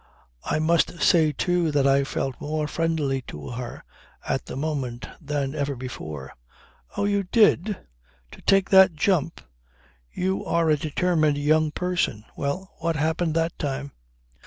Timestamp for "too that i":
1.31-2.03